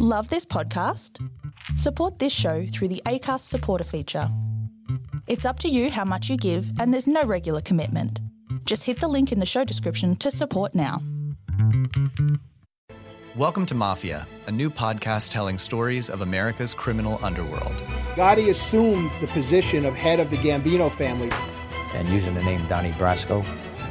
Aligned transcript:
Love 0.00 0.28
this 0.28 0.44
podcast? 0.44 1.24
Support 1.76 2.18
this 2.18 2.32
show 2.32 2.66
through 2.66 2.88
the 2.88 3.00
ACAST 3.06 3.42
supporter 3.42 3.84
feature. 3.84 4.28
It's 5.28 5.44
up 5.44 5.60
to 5.60 5.68
you 5.68 5.88
how 5.92 6.04
much 6.04 6.28
you 6.28 6.36
give, 6.36 6.72
and 6.80 6.92
there's 6.92 7.06
no 7.06 7.22
regular 7.22 7.60
commitment. 7.60 8.18
Just 8.64 8.82
hit 8.82 8.98
the 8.98 9.06
link 9.06 9.30
in 9.30 9.38
the 9.38 9.46
show 9.46 9.62
description 9.62 10.16
to 10.16 10.32
support 10.32 10.74
now. 10.74 11.00
Welcome 13.36 13.66
to 13.66 13.76
Mafia, 13.76 14.26
a 14.48 14.50
new 14.50 14.68
podcast 14.68 15.30
telling 15.30 15.58
stories 15.58 16.10
of 16.10 16.22
America's 16.22 16.74
criminal 16.74 17.20
underworld. 17.22 17.76
Gotti 18.16 18.48
assumed 18.48 19.12
the 19.20 19.28
position 19.28 19.86
of 19.86 19.94
head 19.94 20.18
of 20.18 20.28
the 20.28 20.38
Gambino 20.38 20.90
family. 20.90 21.30
And 21.94 22.08
using 22.08 22.34
the 22.34 22.42
name 22.42 22.66
Donnie 22.66 22.90
Brasco, 22.94 23.46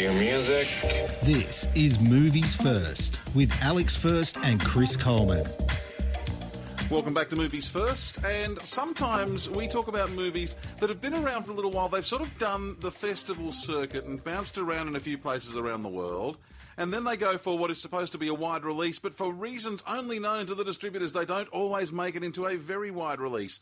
Cue 0.00 0.10
music. 0.12 0.66
This 1.24 1.68
is 1.74 2.00
Movies 2.00 2.54
First 2.54 3.20
with 3.34 3.52
Alex 3.62 3.94
First 3.94 4.38
and 4.44 4.58
Chris 4.58 4.96
Coleman. 4.96 5.46
Welcome 6.90 7.12
back 7.12 7.28
to 7.28 7.36
Movies 7.36 7.68
First. 7.68 8.24
And 8.24 8.58
sometimes 8.62 9.50
we 9.50 9.68
talk 9.68 9.88
about 9.88 10.10
movies 10.12 10.56
that 10.78 10.88
have 10.88 11.02
been 11.02 11.12
around 11.12 11.42
for 11.42 11.52
a 11.52 11.54
little 11.54 11.70
while. 11.70 11.90
They've 11.90 12.02
sort 12.02 12.22
of 12.22 12.38
done 12.38 12.76
the 12.80 12.90
festival 12.90 13.52
circuit 13.52 14.06
and 14.06 14.24
bounced 14.24 14.56
around 14.56 14.88
in 14.88 14.96
a 14.96 15.00
few 15.00 15.18
places 15.18 15.58
around 15.58 15.82
the 15.82 15.90
world. 15.90 16.38
And 16.78 16.94
then 16.94 17.04
they 17.04 17.18
go 17.18 17.36
for 17.36 17.58
what 17.58 17.70
is 17.70 17.78
supposed 17.78 18.12
to 18.12 18.18
be 18.18 18.28
a 18.28 18.34
wide 18.34 18.64
release, 18.64 18.98
but 18.98 19.12
for 19.12 19.30
reasons 19.30 19.84
only 19.86 20.18
known 20.18 20.46
to 20.46 20.54
the 20.54 20.64
distributors, 20.64 21.12
they 21.12 21.26
don't 21.26 21.50
always 21.50 21.92
make 21.92 22.16
it 22.16 22.24
into 22.24 22.46
a 22.46 22.56
very 22.56 22.90
wide 22.90 23.20
release. 23.20 23.60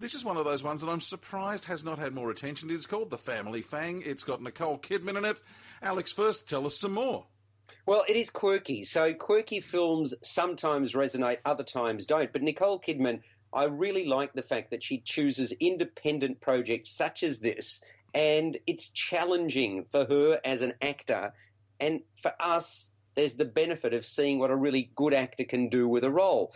This 0.00 0.14
is 0.14 0.24
one 0.24 0.36
of 0.36 0.44
those 0.44 0.62
ones 0.62 0.80
that 0.80 0.90
I'm 0.90 1.00
surprised 1.00 1.66
has 1.66 1.84
not 1.84 2.00
had 2.00 2.12
more 2.12 2.30
attention. 2.30 2.68
It's 2.68 2.86
called 2.86 3.10
The 3.10 3.18
Family 3.18 3.62
Fang. 3.62 4.02
It's 4.04 4.24
got 4.24 4.42
Nicole 4.42 4.78
Kidman 4.78 5.16
in 5.16 5.24
it. 5.24 5.40
Alex, 5.82 6.12
first 6.12 6.48
tell 6.48 6.66
us 6.66 6.76
some 6.76 6.92
more. 6.92 7.26
Well, 7.86 8.04
it 8.08 8.16
is 8.16 8.28
quirky. 8.28 8.82
So 8.82 9.14
quirky 9.14 9.60
films 9.60 10.12
sometimes 10.22 10.94
resonate, 10.94 11.38
other 11.44 11.62
times 11.62 12.06
don't. 12.06 12.32
But 12.32 12.42
Nicole 12.42 12.80
Kidman, 12.80 13.20
I 13.52 13.64
really 13.64 14.04
like 14.04 14.32
the 14.32 14.42
fact 14.42 14.70
that 14.72 14.82
she 14.82 14.98
chooses 14.98 15.52
independent 15.52 16.40
projects 16.40 16.90
such 16.90 17.22
as 17.22 17.38
this. 17.38 17.80
And 18.12 18.58
it's 18.66 18.90
challenging 18.90 19.84
for 19.84 20.04
her 20.04 20.40
as 20.44 20.62
an 20.62 20.74
actor. 20.82 21.32
And 21.78 22.00
for 22.20 22.32
us, 22.40 22.92
there's 23.14 23.34
the 23.34 23.44
benefit 23.44 23.94
of 23.94 24.04
seeing 24.04 24.40
what 24.40 24.50
a 24.50 24.56
really 24.56 24.90
good 24.96 25.14
actor 25.14 25.44
can 25.44 25.68
do 25.68 25.86
with 25.86 26.02
a 26.02 26.10
role. 26.10 26.52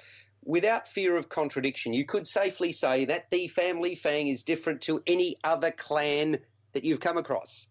Without 0.49 0.89
fear 0.89 1.15
of 1.15 1.29
contradiction, 1.29 1.93
you 1.93 2.07
could 2.07 2.27
safely 2.27 2.73
say 2.73 3.05
that 3.05 3.29
the 3.29 3.49
family 3.49 3.95
fang 3.95 4.29
is 4.29 4.45
different 4.45 4.81
to 4.81 5.03
any 5.07 5.37
other 5.45 5.71
clan 5.71 6.39
that 6.73 6.85
you've 6.85 7.01
come 7.01 7.19
across. 7.19 7.67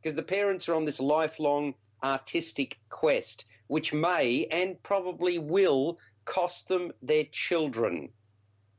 Because 0.00 0.14
the 0.14 0.22
parents 0.22 0.66
are 0.66 0.74
on 0.74 0.86
this 0.86 0.98
lifelong 0.98 1.74
artistic 2.02 2.78
quest, 2.88 3.44
which 3.66 3.92
may 3.92 4.46
and 4.50 4.82
probably 4.82 5.38
will 5.38 5.98
cost 6.24 6.68
them 6.68 6.92
their 7.02 7.24
children. 7.24 8.08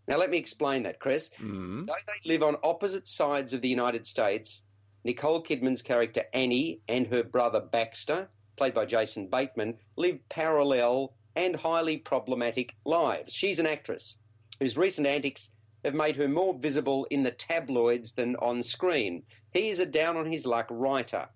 Now, 0.08 0.18
let 0.18 0.32
me 0.32 0.40
explain 0.40 0.82
that, 0.84 1.00
Chris. 1.00 1.30
Mm. 1.40 1.86
Though 1.86 1.94
they 2.08 2.34
live 2.34 2.42
on 2.42 2.58
opposite 2.64 3.08
sides 3.08 3.54
of 3.54 3.62
the 3.62 3.70
United 3.70 4.08
States, 4.08 4.66
Nicole 5.04 5.44
Kidman's 5.44 5.84
character 5.84 6.24
Annie 6.34 6.82
and 6.88 7.06
her 7.06 7.22
brother 7.22 7.60
Baxter, 7.60 8.30
played 8.56 8.74
by 8.74 8.86
Jason 8.86 9.28
Bateman, 9.28 9.78
live 9.96 10.18
parallel 10.28 11.14
and 11.36 11.56
highly 11.56 11.98
problematic 11.98 12.76
lives. 12.86 13.34
She's 13.34 13.60
an 13.60 13.66
actress 13.66 14.18
whose 14.60 14.78
recent 14.78 15.08
antics 15.08 15.50
have 15.84 15.94
made 15.94 16.16
her 16.16 16.28
more 16.28 16.54
visible 16.54 17.06
in 17.06 17.24
the 17.24 17.32
tabloids 17.32 18.14
than 18.14 18.36
on 18.38 18.64
screen. 18.64 19.24
He 19.52 19.70
is 19.70 19.80
a 19.80 19.86
down 19.86 20.18
on 20.18 20.26
his 20.26 20.46
luck 20.46 20.68
writer 20.70 21.28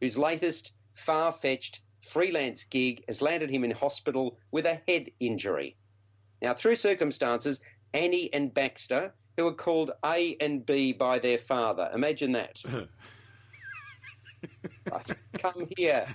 whose 0.00 0.16
latest 0.18 0.72
far 0.94 1.32
fetched 1.32 1.80
freelance 2.02 2.64
gig 2.64 3.04
has 3.06 3.22
landed 3.22 3.50
him 3.50 3.64
in 3.64 3.70
hospital 3.70 4.38
with 4.50 4.66
a 4.66 4.80
head 4.88 5.10
injury. 5.20 5.76
Now, 6.40 6.54
through 6.54 6.76
circumstances, 6.76 7.60
Annie 7.92 8.32
and 8.32 8.54
Baxter, 8.54 9.12
who 9.36 9.46
are 9.46 9.54
called 9.54 9.90
A 10.04 10.36
and 10.40 10.64
B 10.64 10.92
by 10.92 11.18
their 11.18 11.38
father, 11.38 11.90
imagine 11.94 12.32
that. 12.32 12.62
Come 15.38 15.68
here, 15.76 16.06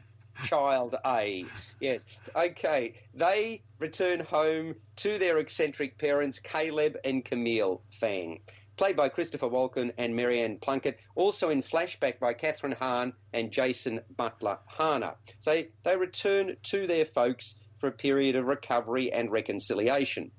child 0.44 0.96
A. 1.06 1.46
Yes. 1.80 2.06
Okay. 2.36 2.96
They 3.14 3.62
return 3.80 4.20
home 4.20 4.76
to 4.98 5.18
their 5.18 5.38
eccentric 5.38 5.98
parents, 5.98 6.40
Caleb 6.40 6.98
and 7.04 7.24
Camille 7.24 7.82
Fang 7.92 8.40
played 8.78 8.96
by 8.96 9.10
Christopher 9.10 9.48
Walken 9.48 9.94
and 9.98 10.14
Maryann 10.14 10.60
Plunkett, 10.60 11.00
also 11.16 11.50
in 11.50 11.62
flashback 11.62 12.20
by 12.20 12.34
Kathryn 12.34 12.76
Hahn 12.76 13.14
and 13.34 13.52
Jason 13.52 14.02
Butler 14.16 14.60
Harner. 14.70 15.16
So 15.40 15.64
they 15.84 15.96
return 15.96 16.58
to 16.64 16.88
their 16.88 17.06
folks 17.06 17.56
for 17.80 17.88
a 17.88 17.92
period 17.92 18.36
of 18.36 18.46
recovery 18.46 19.12
and 19.12 19.32
reconciliation. 19.32 20.32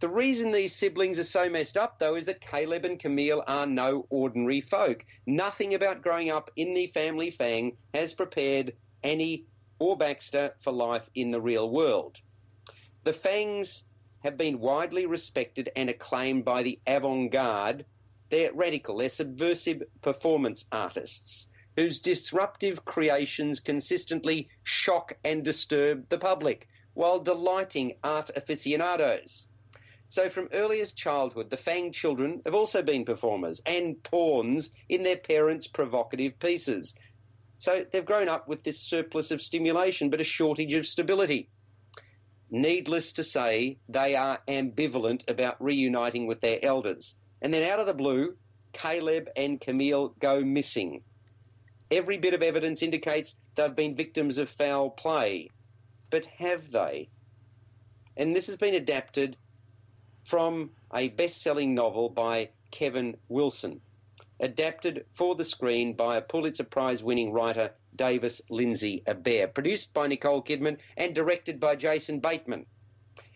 The 0.00 0.08
reason 0.08 0.52
these 0.52 0.74
siblings 0.74 1.18
are 1.18 1.24
so 1.24 1.48
messed 1.48 1.76
up, 1.76 1.98
though, 1.98 2.16
is 2.16 2.26
that 2.26 2.40
Caleb 2.40 2.84
and 2.84 2.98
Camille 2.98 3.42
are 3.46 3.66
no 3.66 4.06
ordinary 4.10 4.60
folk. 4.60 5.04
Nothing 5.26 5.74
about 5.74 6.02
growing 6.02 6.30
up 6.30 6.50
in 6.56 6.74
the 6.74 6.88
family 6.88 7.30
fang 7.30 7.76
has 7.94 8.12
prepared 8.12 8.74
Annie 9.04 9.44
or 9.78 9.96
Baxter 9.96 10.54
for 10.58 10.72
life 10.72 11.08
in 11.14 11.30
the 11.30 11.40
real 11.40 11.70
world. 11.70 12.18
The 13.04 13.12
Fangs 13.12 13.84
have 14.20 14.36
been 14.36 14.58
widely 14.58 15.06
respected 15.06 15.70
and 15.76 15.90
acclaimed 15.90 16.44
by 16.44 16.62
the 16.62 16.80
avant 16.86 17.30
garde. 17.30 17.84
They're 18.30 18.52
radical, 18.52 18.96
they're 18.96 19.10
subversive 19.10 19.82
performance 20.00 20.64
artists 20.72 21.48
whose 21.76 22.00
disruptive 22.00 22.84
creations 22.84 23.60
consistently 23.60 24.48
shock 24.62 25.16
and 25.24 25.44
disturb 25.44 26.08
the 26.08 26.18
public 26.18 26.68
while 26.94 27.18
delighting 27.18 27.96
art 28.02 28.30
aficionados. 28.34 29.46
So, 30.08 30.28
from 30.28 30.48
earliest 30.52 30.96
childhood, 30.96 31.50
the 31.50 31.56
Fang 31.56 31.90
children 31.90 32.40
have 32.44 32.54
also 32.54 32.82
been 32.82 33.04
performers 33.04 33.60
and 33.66 34.00
pawns 34.02 34.70
in 34.88 35.02
their 35.02 35.16
parents' 35.16 35.66
provocative 35.66 36.38
pieces. 36.38 36.94
So, 37.64 37.82
they've 37.90 38.04
grown 38.04 38.28
up 38.28 38.46
with 38.46 38.62
this 38.62 38.78
surplus 38.78 39.30
of 39.30 39.40
stimulation 39.40 40.10
but 40.10 40.20
a 40.20 40.22
shortage 40.24 40.74
of 40.74 40.86
stability. 40.86 41.48
Needless 42.50 43.12
to 43.12 43.22
say, 43.22 43.78
they 43.88 44.16
are 44.16 44.40
ambivalent 44.46 45.26
about 45.30 45.64
reuniting 45.64 46.26
with 46.26 46.42
their 46.42 46.62
elders. 46.62 47.16
And 47.40 47.54
then 47.54 47.62
out 47.62 47.80
of 47.80 47.86
the 47.86 47.94
blue, 47.94 48.36
Caleb 48.74 49.30
and 49.34 49.58
Camille 49.58 50.08
go 50.18 50.42
missing. 50.44 51.04
Every 51.90 52.18
bit 52.18 52.34
of 52.34 52.42
evidence 52.42 52.82
indicates 52.82 53.34
they've 53.54 53.74
been 53.74 53.96
victims 53.96 54.36
of 54.36 54.50
foul 54.50 54.90
play. 54.90 55.48
But 56.10 56.26
have 56.26 56.70
they? 56.70 57.08
And 58.14 58.36
this 58.36 58.48
has 58.48 58.58
been 58.58 58.74
adapted 58.74 59.38
from 60.26 60.72
a 60.92 61.08
best 61.08 61.40
selling 61.40 61.74
novel 61.74 62.10
by 62.10 62.50
Kevin 62.70 63.16
Wilson, 63.30 63.80
adapted 64.40 65.06
for 65.14 65.34
the 65.34 65.44
screen 65.44 65.94
by 65.94 66.16
a 66.16 66.22
Pulitzer 66.22 66.64
Prize 66.64 67.04
winning 67.04 67.32
writer 67.32 67.72
David 67.94 68.32
Lindsay 68.50 69.02
Abaire, 69.06 69.52
produced 69.52 69.94
by 69.94 70.06
Nicole 70.06 70.42
Kidman 70.42 70.78
and 70.96 71.14
directed 71.14 71.60
by 71.60 71.76
Jason 71.76 72.20
Bateman. 72.20 72.66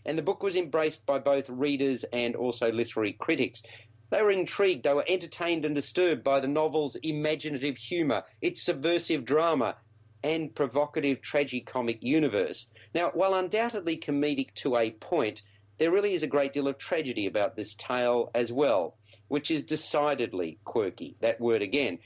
And 0.05 0.19
the 0.19 0.23
book 0.23 0.43
was 0.43 0.57
embraced 0.57 1.07
by 1.07 1.19
both 1.19 1.49
readers 1.49 2.03
and 2.05 2.35
also 2.35 2.73
literary 2.73 3.13
critics. 3.13 3.63
They 4.11 4.23
were 4.23 4.31
intrigued, 4.31 4.85
they 4.85 4.95
were 4.95 5.05
entertained 5.07 5.65
and 5.65 5.75
disturbed 5.75 6.25
by 6.25 6.41
the 6.41 6.49
novel's 6.49 6.97
imaginative 6.97 7.77
humour, 7.77 8.25
its 8.41 8.62
subversive 8.62 9.25
drama, 9.25 9.77
and 10.25 10.55
provocative 10.55 11.21
tragicomic 11.21 12.03
universe. 12.03 12.67
Now, 12.94 13.11
while 13.11 13.35
undoubtedly 13.35 13.99
comedic 13.99 14.55
to 14.56 14.77
a 14.77 14.91
point, 14.91 15.43
there 15.79 15.93
really 15.93 16.15
is 16.15 16.25
a 16.25 16.27
great 16.27 16.53
deal 16.53 16.67
of 16.67 16.79
tragedy 16.79 17.27
about 17.27 17.55
this 17.55 17.75
tale 17.75 18.31
as 18.35 18.53
well, 18.53 18.97
which 19.29 19.51
is 19.51 19.63
decidedly 19.63 20.59
quirky, 20.65 21.17
that 21.21 21.41
word 21.41 21.63
again. 21.63 21.99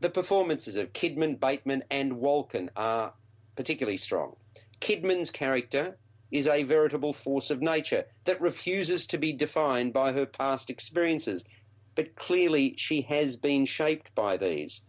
The 0.00 0.10
performances 0.10 0.76
of 0.76 0.92
Kidman, 0.92 1.38
Bateman, 1.38 1.84
and 1.90 2.14
Walken 2.14 2.70
are 2.74 3.14
particularly 3.56 3.98
strong. 3.98 4.36
Kidman's 4.80 5.30
character 5.30 5.96
is 6.30 6.48
a 6.48 6.64
veritable 6.64 7.12
force 7.12 7.50
of 7.50 7.60
nature 7.60 8.06
that 8.24 8.40
refuses 8.40 9.06
to 9.06 9.18
be 9.18 9.32
defined 9.32 9.92
by 9.92 10.12
her 10.12 10.26
past 10.26 10.70
experiences, 10.70 11.44
but 11.94 12.16
clearly 12.16 12.74
she 12.78 13.02
has 13.02 13.36
been 13.36 13.66
shaped 13.66 14.14
by 14.14 14.38
these. 14.38 14.82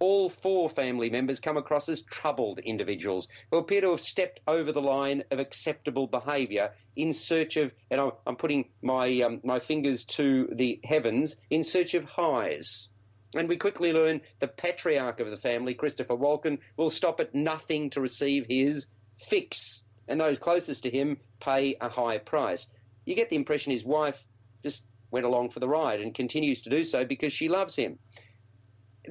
All 0.00 0.28
four 0.28 0.68
family 0.68 1.10
members 1.10 1.40
come 1.40 1.56
across 1.56 1.88
as 1.88 2.02
troubled 2.02 2.60
individuals 2.60 3.26
who 3.50 3.58
appear 3.58 3.80
to 3.80 3.90
have 3.90 4.00
stepped 4.00 4.40
over 4.46 4.70
the 4.70 4.82
line 4.82 5.24
of 5.30 5.40
acceptable 5.40 6.06
behaviour 6.06 6.72
in 6.96 7.12
search 7.12 7.56
of, 7.56 7.72
and 7.90 8.00
I'm, 8.26 8.36
putting 8.36 8.68
my 8.82 9.20
um, 9.22 9.40
my 9.42 9.58
fingers 9.58 10.04
to 10.04 10.48
the 10.52 10.80
heavens, 10.84 11.36
in 11.50 11.64
search 11.64 11.94
of 11.94 12.04
highs. 12.04 12.88
And 13.34 13.48
we 13.48 13.56
quickly 13.56 13.92
learn 13.92 14.20
the 14.38 14.48
patriarch 14.48 15.20
of 15.20 15.30
the 15.30 15.36
family, 15.36 15.74
Christopher 15.74 16.16
Walken, 16.16 16.58
will 16.76 16.90
stop 16.90 17.20
at 17.20 17.34
nothing 17.34 17.90
to 17.90 18.00
receive 18.00 18.46
his 18.46 18.86
fix, 19.20 19.82
and 20.06 20.20
those 20.20 20.38
closest 20.38 20.84
to 20.84 20.90
him 20.90 21.18
pay 21.40 21.76
a 21.80 21.88
high 21.88 22.18
price. 22.18 22.68
You 23.04 23.14
get 23.14 23.30
the 23.30 23.36
impression 23.36 23.72
his 23.72 23.84
wife 23.84 24.22
just 24.62 24.84
went 25.10 25.26
along 25.26 25.50
for 25.50 25.60
the 25.60 25.68
ride 25.68 26.00
and 26.00 26.14
continues 26.14 26.62
to 26.62 26.70
do 26.70 26.84
so 26.84 27.04
because 27.04 27.32
she 27.32 27.48
loves 27.48 27.74
him 27.74 27.98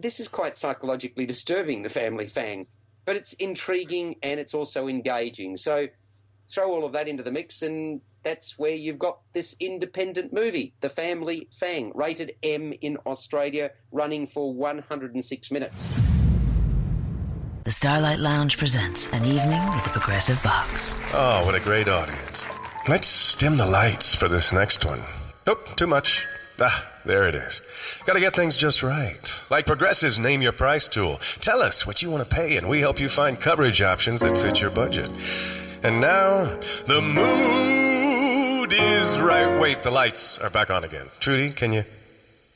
this 0.01 0.19
is 0.19 0.27
quite 0.27 0.57
psychologically 0.57 1.25
disturbing, 1.25 1.83
the 1.83 1.89
family 1.89 2.27
fang, 2.27 2.65
but 3.05 3.15
it's 3.15 3.33
intriguing 3.33 4.15
and 4.23 4.39
it's 4.39 4.53
also 4.53 4.87
engaging. 4.87 5.57
So 5.57 5.87
throw 6.49 6.71
all 6.71 6.85
of 6.85 6.93
that 6.93 7.07
into 7.07 7.23
the 7.23 7.31
mix, 7.31 7.61
and 7.61 8.01
that's 8.23 8.57
where 8.57 8.75
you've 8.75 8.99
got 8.99 9.19
this 9.33 9.55
independent 9.59 10.33
movie, 10.33 10.73
The 10.81 10.89
Family 10.89 11.49
Fang, 11.59 11.91
rated 11.95 12.33
M 12.43 12.73
in 12.81 12.97
Australia, 13.05 13.71
running 13.91 14.27
for 14.27 14.53
106 14.53 15.51
minutes. 15.51 15.95
The 17.63 17.71
Starlight 17.71 18.19
Lounge 18.19 18.57
presents 18.57 19.09
an 19.09 19.25
evening 19.25 19.65
with 19.73 19.83
the 19.83 19.89
Progressive 19.89 20.41
Box. 20.41 20.95
Oh, 21.13 21.45
what 21.45 21.55
a 21.55 21.59
great 21.59 21.89
audience. 21.89 22.45
Let's 22.87 23.35
dim 23.35 23.57
the 23.57 23.65
lights 23.65 24.15
for 24.15 24.29
this 24.29 24.53
next 24.53 24.85
one. 24.85 25.01
Nope, 25.45 25.75
too 25.75 25.87
much. 25.87 26.25
Ah, 26.59 26.87
there 27.05 27.27
it 27.27 27.35
is. 27.35 27.61
Gotta 28.05 28.19
get 28.19 28.35
things 28.35 28.57
just 28.57 28.81
right. 28.81 29.41
Like 29.49 29.67
Progressive's 29.67 30.17
Name 30.17 30.41
Your 30.41 30.51
Price 30.51 30.87
tool. 30.87 31.19
Tell 31.39 31.61
us 31.61 31.85
what 31.85 32.01
you 32.01 32.09
want 32.09 32.27
to 32.27 32.35
pay, 32.35 32.57
and 32.57 32.67
we 32.67 32.79
help 32.79 32.99
you 32.99 33.09
find 33.09 33.39
coverage 33.39 33.81
options 33.81 34.21
that 34.21 34.37
fit 34.37 34.59
your 34.61 34.71
budget. 34.71 35.09
And 35.83 36.01
now, 36.01 36.45
the 36.87 37.01
mood 37.01 38.73
is 38.73 39.19
right. 39.19 39.59
Wait, 39.59 39.83
the 39.83 39.91
lights 39.91 40.39
are 40.39 40.49
back 40.49 40.71
on 40.71 40.83
again. 40.83 41.07
Trudy, 41.19 41.51
can 41.51 41.71
you? 41.71 41.85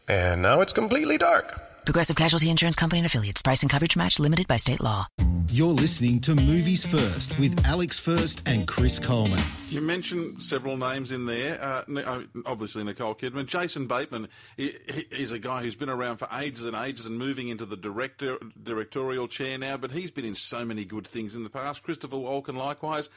And 0.08 0.42
now 0.42 0.62
it's 0.62 0.74
completely 0.74 1.20
dark. 1.20 1.86
Progressive 1.86 2.16
Casualty 2.16 2.50
Insurance 2.50 2.76
Company 2.76 3.00
and 3.00 3.06
Affiliates. 3.06 3.42
Price 3.42 3.62
and 3.62 3.70
coverage 3.70 3.96
match 3.96 4.20
limited 4.20 4.48
by 4.48 4.58
state 4.58 4.82
law. 4.82 5.08
You're 5.50 5.68
listening 5.68 6.20
to 6.22 6.36
Movies 6.36 6.86
First 6.86 7.38
with 7.40 7.66
Alex 7.66 7.98
First 7.98 8.48
and 8.48 8.68
Chris 8.68 9.00
Coleman. 9.00 9.40
You 9.68 9.82
mentioned 9.82 10.42
several 10.44 10.78
names 10.78 11.12
in 11.12 11.26
there. 11.26 11.62
Uh, 11.62 11.84
uh 11.98 12.22
obviously, 12.46 12.84
Nicole 12.84 13.16
Kidman. 13.16 13.46
Jason 13.46 13.88
Bateman 13.88 14.28
he's 14.58 15.32
a 15.32 15.40
guy 15.40 15.62
who's 15.62 15.76
been 15.76 15.90
around 15.90 16.18
for 16.18 16.28
ages 16.34 16.66
and 16.66 16.76
ages 16.76 17.06
and 17.06 17.18
moving 17.18 17.50
into 17.50 17.66
the 17.66 17.78
director 17.78 18.38
directorial 18.62 19.28
chair 19.28 19.58
now, 19.58 19.78
but 19.78 19.92
he's 19.92 20.12
been 20.12 20.26
in 20.26 20.36
so 20.36 20.66
many 20.66 20.86
good 20.86 21.08
things 21.08 21.36
in 21.36 21.44
the 21.44 21.50
past. 21.50 21.84
Christopher 21.84 22.18
Walken, 22.18 22.56
likewise. 22.56 23.10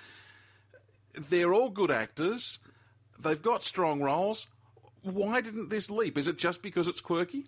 They're 1.15 1.55
all 1.55 1.71
good 1.71 1.91
actors. 1.91 2.59
They've 3.19 3.41
got 3.41 3.63
strong 3.63 4.03
roles. 4.03 4.47
Why 5.03 5.41
didn't 5.41 5.71
this 5.71 5.91
leap? 5.91 6.19
Is 6.19 6.29
it 6.29 6.39
just 6.39 6.63
because 6.63 6.89
it's 6.89 7.01
quirky? 7.01 7.47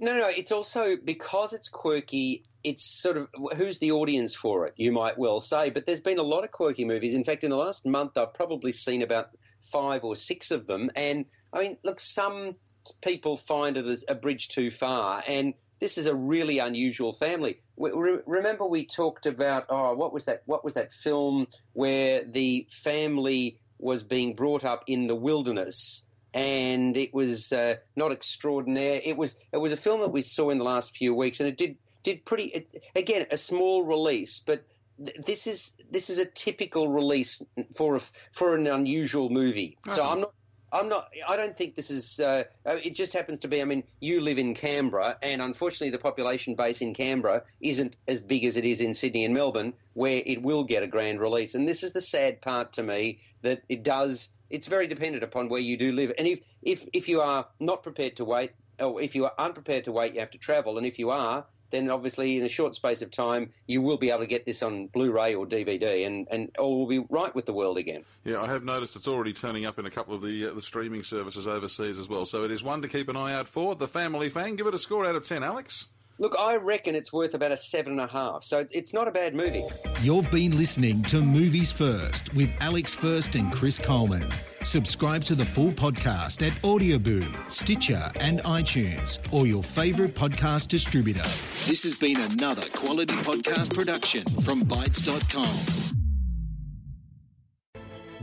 No, 0.00 0.16
no, 0.16 0.28
it's 0.28 0.52
also 0.52 0.96
because 0.96 1.52
it's 1.52 1.68
quirky. 1.68 2.44
It's 2.62 2.84
sort 2.84 3.16
of 3.16 3.28
who's 3.56 3.78
the 3.78 3.92
audience 3.92 4.34
for 4.34 4.66
it, 4.66 4.74
you 4.76 4.90
might 4.90 5.18
well 5.18 5.40
say. 5.40 5.70
But 5.70 5.86
there's 5.86 6.00
been 6.00 6.18
a 6.18 6.22
lot 6.22 6.44
of 6.44 6.50
quirky 6.50 6.84
movies. 6.84 7.14
In 7.14 7.24
fact, 7.24 7.44
in 7.44 7.50
the 7.50 7.56
last 7.56 7.86
month, 7.86 8.16
I've 8.16 8.34
probably 8.34 8.72
seen 8.72 9.02
about 9.02 9.28
five 9.72 10.04
or 10.04 10.16
six 10.16 10.50
of 10.50 10.66
them. 10.66 10.90
And 10.96 11.26
I 11.52 11.60
mean, 11.60 11.76
look, 11.84 12.00
some 12.00 12.56
people 13.02 13.36
find 13.36 13.76
it 13.76 13.86
as 13.86 14.04
a 14.08 14.14
bridge 14.14 14.48
too 14.48 14.70
far. 14.70 15.22
And 15.26 15.54
this 15.80 15.98
is 15.98 16.06
a 16.06 16.14
really 16.14 16.58
unusual 16.58 17.12
family. 17.12 17.60
remember, 17.76 18.64
we 18.66 18.86
talked 18.86 19.26
about 19.26 19.66
oh, 19.68 19.94
what 19.94 20.12
was 20.12 20.24
that? 20.26 20.42
What 20.46 20.64
was 20.64 20.74
that 20.74 20.92
film 20.92 21.46
where 21.72 22.24
the 22.24 22.66
family 22.70 23.60
was 23.78 24.02
being 24.02 24.34
brought 24.34 24.64
up 24.64 24.84
in 24.86 25.06
the 25.06 25.14
wilderness? 25.14 26.06
And 26.34 26.96
it 26.96 27.14
was 27.14 27.52
uh, 27.52 27.76
not 27.96 28.10
extraordinary. 28.12 29.00
It 29.06 29.16
was 29.16 29.36
it 29.52 29.58
was 29.58 29.72
a 29.72 29.76
film 29.76 30.00
that 30.00 30.08
we 30.08 30.20
saw 30.20 30.50
in 30.50 30.58
the 30.58 30.64
last 30.64 30.96
few 30.96 31.14
weeks, 31.14 31.40
and 31.40 31.48
it 31.48 31.56
did 31.56 31.78
did 32.02 32.24
pretty. 32.24 32.44
It, 32.46 32.84
again, 32.96 33.26
a 33.30 33.36
small 33.36 33.84
release, 33.84 34.40
but 34.40 34.64
this 34.98 35.46
is 35.46 35.74
this 35.90 36.10
is 36.10 36.18
a 36.18 36.26
typical 36.26 36.88
release 36.88 37.42
for 37.74 37.96
a, 37.96 38.00
for 38.32 38.54
an 38.56 38.66
unusual 38.66 39.30
movie. 39.30 39.78
So 39.88 40.02
uh-huh. 40.02 40.12
I'm 40.12 40.20
not. 40.20 40.32
I'm 40.72 40.88
not. 40.88 41.08
I 41.28 41.36
don't 41.36 41.56
think 41.56 41.76
this 41.76 41.90
is. 41.92 42.18
Uh, 42.18 42.42
uh, 42.66 42.78
it 42.82 42.96
just 42.96 43.12
happens 43.12 43.38
to 43.40 43.48
be. 43.48 43.62
I 43.62 43.64
mean, 43.64 43.84
you 44.00 44.20
live 44.20 44.38
in 44.38 44.54
Canberra, 44.54 45.16
and 45.22 45.40
unfortunately, 45.40 45.90
the 45.90 45.98
population 45.98 46.56
base 46.56 46.80
in 46.80 46.94
Canberra 46.94 47.44
isn't 47.60 47.94
as 48.08 48.20
big 48.20 48.44
as 48.44 48.56
it 48.56 48.64
is 48.64 48.80
in 48.80 48.92
Sydney 48.92 49.24
and 49.24 49.32
Melbourne, 49.32 49.72
where 49.92 50.20
it 50.26 50.42
will 50.42 50.64
get 50.64 50.82
a 50.82 50.88
grand 50.88 51.20
release. 51.20 51.54
And 51.54 51.68
this 51.68 51.84
is 51.84 51.92
the 51.92 52.00
sad 52.00 52.42
part 52.42 52.72
to 52.72 52.82
me 52.82 53.20
that 53.42 53.62
it 53.68 53.84
does 53.84 54.30
it's 54.54 54.68
very 54.68 54.86
dependent 54.86 55.24
upon 55.24 55.48
where 55.48 55.60
you 55.60 55.76
do 55.76 55.90
live. 55.90 56.12
And 56.16 56.28
if, 56.28 56.38
if, 56.62 56.86
if 56.92 57.08
you 57.08 57.20
are 57.20 57.48
not 57.58 57.82
prepared 57.82 58.16
to 58.16 58.24
wait, 58.24 58.52
or 58.78 59.02
if 59.02 59.16
you 59.16 59.24
are 59.24 59.32
unprepared 59.36 59.84
to 59.84 59.92
wait, 59.92 60.14
you 60.14 60.20
have 60.20 60.30
to 60.30 60.38
travel. 60.38 60.78
And 60.78 60.86
if 60.86 61.00
you 61.00 61.10
are, 61.10 61.44
then 61.70 61.90
obviously 61.90 62.38
in 62.38 62.44
a 62.44 62.48
short 62.48 62.72
space 62.72 63.02
of 63.02 63.10
time 63.10 63.50
you 63.66 63.82
will 63.82 63.96
be 63.96 64.10
able 64.10 64.20
to 64.20 64.26
get 64.26 64.46
this 64.46 64.62
on 64.62 64.86
Blu-ray 64.86 65.34
or 65.34 65.44
DVD, 65.44 66.06
and, 66.06 66.28
and 66.30 66.54
all 66.56 66.78
will 66.78 66.86
be 66.86 67.00
right 67.10 67.34
with 67.34 67.46
the 67.46 67.52
world 67.52 67.78
again. 67.78 68.04
Yeah, 68.22 68.42
I 68.42 68.46
have 68.46 68.62
noticed 68.62 68.94
it's 68.94 69.08
already 69.08 69.32
turning 69.32 69.66
up 69.66 69.80
in 69.80 69.86
a 69.86 69.90
couple 69.90 70.14
of 70.14 70.22
the 70.22 70.46
uh, 70.46 70.54
the 70.54 70.62
streaming 70.62 71.02
services 71.02 71.48
overseas 71.48 71.98
as 71.98 72.08
well. 72.08 72.24
So 72.24 72.44
it 72.44 72.52
is 72.52 72.62
one 72.62 72.82
to 72.82 72.88
keep 72.88 73.08
an 73.08 73.16
eye 73.16 73.34
out 73.34 73.48
for. 73.48 73.74
The 73.74 73.88
Family 73.88 74.28
Fang. 74.28 74.54
Give 74.54 74.68
it 74.68 74.74
a 74.74 74.78
score 74.78 75.04
out 75.04 75.16
of 75.16 75.24
ten, 75.24 75.42
Alex. 75.42 75.88
Look, 76.18 76.36
I 76.38 76.56
reckon 76.56 76.94
it's 76.94 77.12
worth 77.12 77.34
about 77.34 77.50
a 77.50 77.56
seven 77.56 77.92
and 77.92 78.00
a 78.00 78.06
half, 78.06 78.44
so 78.44 78.64
it's 78.70 78.94
not 78.94 79.08
a 79.08 79.10
bad 79.10 79.34
movie. 79.34 79.64
You've 80.00 80.30
been 80.30 80.56
listening 80.56 81.02
to 81.04 81.20
Movies 81.20 81.72
First 81.72 82.32
with 82.34 82.50
Alex 82.60 82.94
First 82.94 83.34
and 83.34 83.52
Chris 83.52 83.80
Coleman. 83.80 84.30
Subscribe 84.62 85.24
to 85.24 85.34
the 85.34 85.44
full 85.44 85.72
podcast 85.72 86.46
at 86.46 86.52
Audioboom, 86.62 87.50
Stitcher, 87.50 88.10
and 88.20 88.38
iTunes, 88.40 89.18
or 89.32 89.46
your 89.46 89.62
favourite 89.62 90.14
podcast 90.14 90.68
distributor. 90.68 91.28
This 91.66 91.82
has 91.82 91.98
been 91.98 92.16
another 92.32 92.62
quality 92.74 93.14
podcast 93.16 93.74
production 93.74 94.24
from 94.42 94.62
Bytes.com. 94.62 95.83